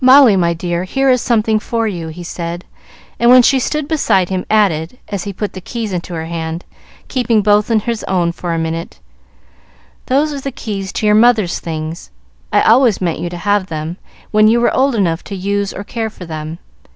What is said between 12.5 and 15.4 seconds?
I always meant you to have them, when you were old enough to